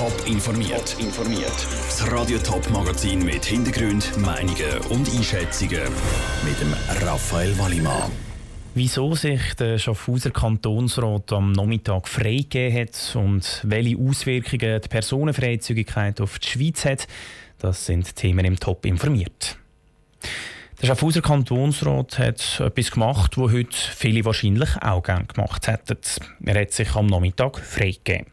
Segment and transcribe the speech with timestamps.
[0.00, 0.96] Top informiert.
[0.98, 1.52] informiert.
[1.68, 5.82] Das Radio Top Magazin mit Hintergrund, Meinungen und Einschätzungen
[6.42, 6.74] mit dem
[7.06, 8.10] Raphael Wallimann.
[8.74, 16.38] Wieso sich der Schaffhauser Kantonsrat am Nachmittag freigegeben hat und welche Auswirkungen die Personenfreizügigkeit auf
[16.38, 17.06] die Schweiz hat,
[17.58, 19.59] das sind Themen im Top informiert.
[20.80, 25.98] Der Schaffhauser Kantonsrat hat etwas gemacht, was heute viele wahrscheinlich auch gerne gemacht hätten.
[26.42, 28.28] Er hat sich am Nachmittag freigegeben.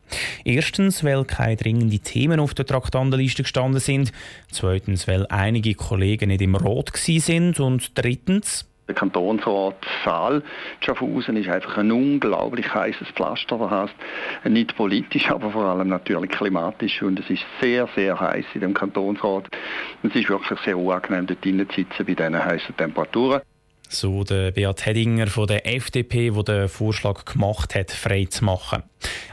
[0.45, 4.13] Erstens, weil keine dringenden Themen auf der Traktandenliste gestanden sind.
[4.49, 7.59] Zweitens, weil einige Kollegen nicht im Rat sind.
[7.59, 10.41] Und drittens, der Kantonsrat Saal
[10.79, 13.57] Schaffhausen ist einfach ein unglaublich heißes Pflaster.
[13.57, 13.93] Das heißt,
[14.49, 17.01] nicht politisch, aber vor allem natürlich klimatisch.
[17.01, 19.45] Und es ist sehr, sehr heiß in dem Kantonsrat.
[20.03, 23.41] Es ist wirklich sehr unangenehm, dort drinnen zu sitzen bei diesen heißen Temperaturen.
[23.89, 28.83] So der Beat Hedinger von der FDP, der den Vorschlag gemacht hat, frei zu machen.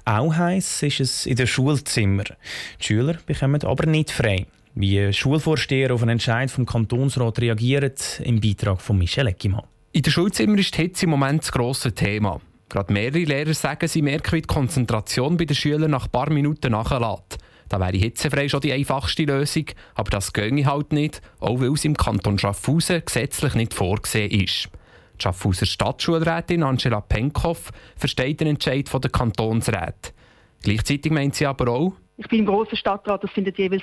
[0.05, 2.36] Auch heiß ist es in den Schulzimmern.
[2.80, 4.46] Die Schüler bekommen aber nicht frei.
[4.77, 7.92] Wie Schulvorsteher auf einen Entscheid vom Kantonsrat reagieren,
[8.25, 9.62] im Beitrag von Michel Eckimann.
[9.92, 12.41] In den Schulzimmern ist die Hitze im Moment das grosse Thema.
[12.69, 16.28] Gerade mehrere Lehrer sagen, sie merken, wie die Konzentration bei den Schülern nach ein paar
[16.31, 17.39] Minuten nachlässt.
[17.69, 21.84] Da wäre hitzefrei schon die einfachste Lösung, aber das ginge halt nicht, auch weil es
[21.84, 24.70] im Kanton Schaffhausen gesetzlich nicht vorgesehen ist.
[25.19, 30.11] Die Schaffhauser Stadtschulrätin Angela Penkhoff versteht den Entscheid der Kantonsräte.
[30.62, 33.82] Gleichzeitig meint sie aber auch, ich bin im grossen Stadtrat, das findet jeweils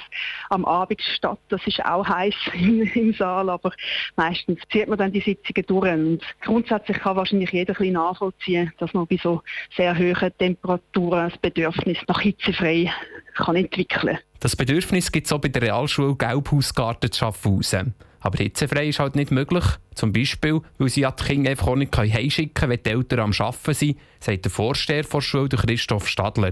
[0.50, 1.40] am Abend statt.
[1.50, 3.72] Das ist auch heiß im, Saal, aber
[4.16, 5.92] meistens zieht man dann die Sitzungen durch.
[5.92, 9.42] Und grundsätzlich kann wahrscheinlich jeder ein bisschen nachvollziehen, dass man bei so
[9.76, 12.92] sehr hohen Temperaturen das Bedürfnis nach hitzefrei
[13.36, 17.94] kann entwickeln Das Bedürfnis gibt es auch bei der Realschule Gelbhausgarten zu Schaffhausen.
[18.22, 19.64] Aber hitzefrei ist halt nicht möglich.
[19.96, 23.32] Zum Beispiel, weil sie die Kinder einfach auch nicht heimschicken können, wenn die Eltern am
[23.38, 26.52] Arbeiten sind, sagt der Vorsteher der Schule, Christoph Stadler.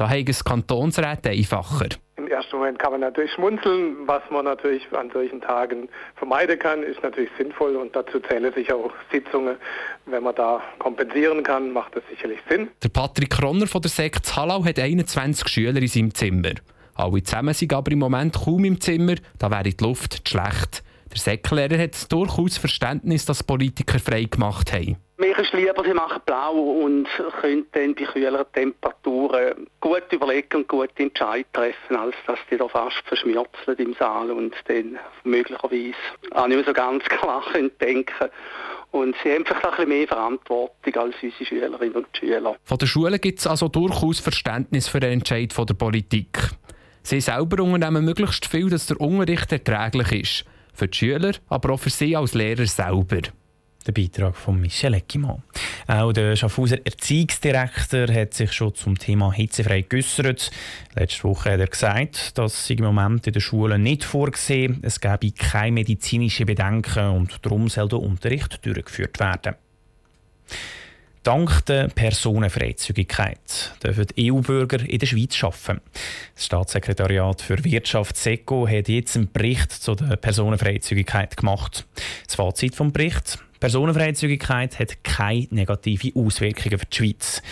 [0.00, 1.88] Da haben es Kantonsräte einfacher.
[2.16, 3.96] Im ersten Moment kann man natürlich schmunzeln.
[4.06, 8.72] Was man natürlich an solchen Tagen vermeiden kann, ist natürlich sinnvoll und dazu zählen sich
[8.72, 9.56] auch Sitzungen.
[10.06, 12.68] Wenn man da kompensieren kann, macht das sicherlich Sinn.
[12.82, 16.52] Der Patrick Kronner von der Sekt Hallau hat 21 Schüler in seinem Zimmer.
[16.94, 20.82] Alle zusammen sind aber im Moment kaum im Zimmer, da wäre die Luft schlecht.
[21.10, 24.96] Der Säcklehrer hat durchaus Verständnis, dass Politiker frei gemacht haben.
[25.20, 27.06] Mir ist lieber, sie machen blau und
[27.42, 32.66] können dann bei kühleren Temperaturen gut überlegen und gute Entscheidungen treffen, als dass die da
[32.68, 35.92] fast verschmürzeln im Saal und dann möglicherweise
[36.30, 37.42] auch nicht mehr so ganz klar
[37.82, 38.30] denken
[38.92, 42.56] und sie haben einfach ein bisschen mehr Verantwortung als unsere Schülerinnen und Schüler.
[42.64, 46.38] Von den Schulen gibt es also durchaus Verständnis für den Entscheid der Politik.
[47.02, 50.44] Sie selber unternehmen möglichst viel, dass der Unterricht erträglich ist.
[50.72, 53.20] Für die Schüler, aber auch für sie als Lehrer selber.
[53.86, 55.42] Der Beitrag von Michel Eckimann.
[55.86, 60.50] Auch der Schaffhauser Erziehungsdirektor hat sich schon zum Thema hitzefrei geäußert.
[60.94, 65.32] Letzte Woche hat er gesagt, dass im Moment in den Schulen nicht vorgesehen es gebe
[65.32, 69.54] keine medizinischen Bedenken und darum soll der Unterricht durchgeführt werden.
[71.22, 75.82] Dank der Personenfreizügigkeit dürfen EU-Bürger in der Schweiz arbeiten.
[76.34, 81.86] Das Staatssekretariat für Wirtschaft SECO hat jetzt einen Bericht zu der Personenfreizügigkeit gemacht.
[82.24, 87.42] Das Fazit vom Bericht: Personenfreizügigkeit hat keine negativen Auswirkungen für die Schweiz.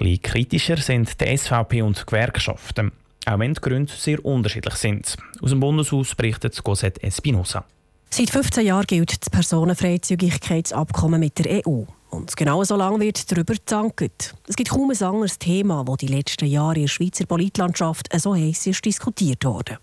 [0.00, 2.90] Ein kritischer sind die SVP und die Gewerkschaften,
[3.26, 5.14] auch wenn die Gründe sehr unterschiedlich sind.
[5.42, 7.66] Aus dem Bundeshaus berichtet Cosette Espinosa.
[8.08, 11.84] Seit 15 Jahren gilt das Personenfreizügigkeitsabkommen mit der EU.
[12.08, 14.34] Und genau so lange wird darüber gedankt.
[14.46, 18.34] Es gibt kaum ein anderes Thema, das die letzten Jahre in der Schweizer Politlandschaft so
[18.34, 19.78] heiß ist diskutiert wurde.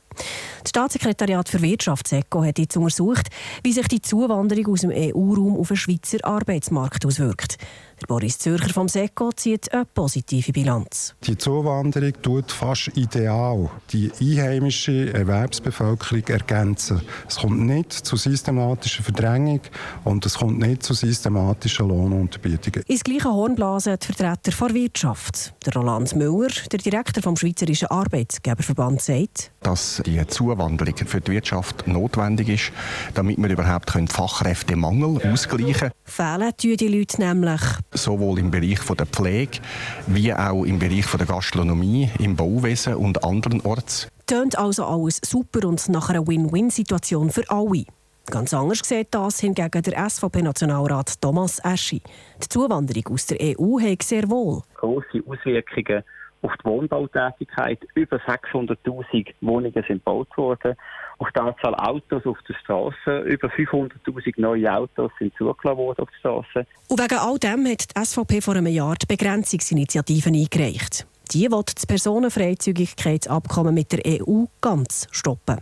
[0.63, 3.27] Das Staatssekretariat für Wirtschaft SECO hat jetzt untersucht,
[3.63, 7.57] wie sich die Zuwanderung aus dem EU-Raum auf den Schweizer Arbeitsmarkt auswirkt.
[8.01, 11.15] Der Boris Zürcher vom SECO zieht eine positive Bilanz.
[11.23, 17.01] Die Zuwanderung tut fast ideal die einheimische Erwerbsbevölkerung ergänzen.
[17.27, 19.61] Es kommt nicht zu systematischer Verdrängung
[20.05, 22.83] und es kommt nicht zu systematischen Lohnunterbietungen.
[22.87, 25.53] Ins gleiche Horn blasen die Vertreter der Wirtschaft.
[25.65, 31.87] Der Roland Müller, der Direktor vom Schweizerischen Arbeitsgeberverband, sagt, dass die Zuwanderung für die Wirtschaft
[31.87, 32.71] notwendig ist,
[33.13, 35.91] damit wir überhaupt Fachkräftemangel ausgleichen können.
[36.03, 37.61] Fehlen tun die Leute nämlich
[37.91, 39.59] sowohl im Bereich der Pflege
[40.07, 44.07] wie auch im Bereich der Gastronomie, im Bauwesen und anderen Orts.
[44.25, 47.85] Tönt also alles super und nach einer Win-Win-Situation für alle.
[48.29, 52.01] Ganz anders sieht das hingegen der SVP-Nationalrat Thomas Eschi.
[52.43, 56.03] Die Zuwanderung aus der EU hat sehr wohl große Auswirkungen
[56.41, 57.79] auf die Wohnbautätigkeit.
[57.95, 60.75] Über 600.000 Wohnungen sind gebaut worden.
[61.17, 63.19] Auf die Anzahl Autos auf der Straße.
[63.21, 66.67] Über 500.000 neue Autos sind zugelassen worden auf der Straße.
[66.87, 71.05] Und wegen all dem hat die SVP vor einem Jahr die Begrenzungsinitiative eingereicht.
[71.31, 75.61] Die will das Personenfreizügigkeitsabkommen mit der EU ganz stoppen.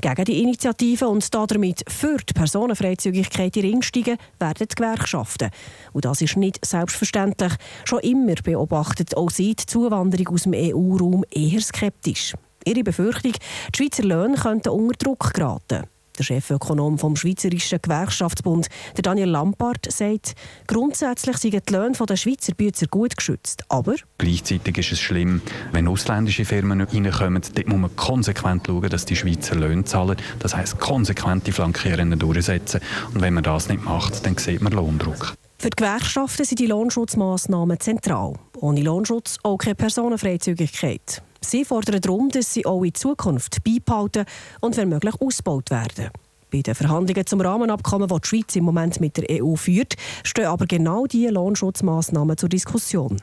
[0.00, 5.50] Gegen die Initiative und damit für die Personenfreizügigkeit in Ring steigen, werden die Gewerkschaften.
[5.92, 7.52] Und das ist nicht selbstverständlich.
[7.84, 12.34] Schon immer beobachtet auch sie die Zuwanderung aus dem EU-Raum eher skeptisch.
[12.64, 15.86] Ihre Befürchtung, die Schweizer Löhne könnten unter Druck geraten.
[16.18, 20.34] Der Chefökonom vom Schweizerischen Gewerkschaftsbund, der Daniel Lampard, sagt,
[20.66, 23.64] grundsätzlich sind die Löhne der Schweizer Bützer gut geschützt.
[23.68, 25.40] Aber gleichzeitig ist es schlimm,
[25.72, 27.42] wenn ausländische Firmen reinkommen.
[27.54, 30.16] Dort muss man konsequent schauen, dass die Schweizer Löhne zahlen.
[30.38, 32.80] Das heisst, konsequent die Flankierenden durchsetzen.
[33.14, 35.34] Und wenn man das nicht macht, dann sieht man Lohndruck.
[35.58, 38.34] Für die Gewerkschaften sind die Lohnschutzmaßnahmen zentral.
[38.56, 41.22] Ohne Lohnschutz auch keine Personenfreizügigkeit.
[41.44, 44.24] Sie fordern darum, dass sie auch in Zukunft beibehalten
[44.60, 46.10] und wenn möglich ausgebaut werden.
[46.50, 50.46] Bei den Verhandlungen zum Rahmenabkommen, das die Schweiz im Moment mit der EU führt, stehen
[50.46, 53.22] aber genau diese Lohnschutzmaßnahmen zur Diskussion.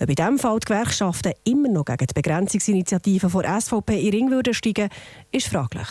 [0.00, 4.30] Ob in diesem Fall die Gewerkschaften immer noch gegen die Begrenzungsinitiative von SVP in Ring
[4.30, 4.90] würden steigen,
[5.32, 5.88] ist fraglich.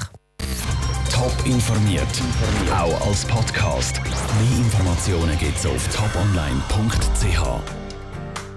[1.12, 2.04] Top informiert,
[2.72, 4.00] auch als Podcast.
[4.04, 7.77] Mehr Informationen gibt es auf toponline.ch.